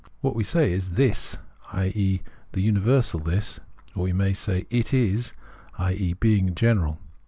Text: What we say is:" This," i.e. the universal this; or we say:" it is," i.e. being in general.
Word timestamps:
What 0.21 0.35
we 0.35 0.43
say 0.43 0.71
is:" 0.73 0.89
This," 1.03 1.37
i.e. 1.73 2.23
the 2.53 2.61
universal 2.61 3.19
this; 3.19 3.59
or 3.93 4.05
we 4.11 4.33
say:" 4.33 4.65
it 4.71 4.95
is," 4.95 5.33
i.e. 5.77 6.13
being 6.13 6.47
in 6.47 6.55
general. 6.55 6.97